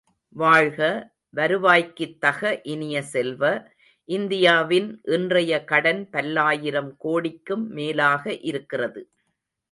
[0.35, 0.79] வாழ்க,
[1.33, 3.41] வருவாய்க்குத் தக இனிய செல்வ,
[4.09, 9.03] இந்தியாவின் இன்றைய கடன் பல்லாயிரம் கோடிக்கும் மேலாக இருக்கிறது.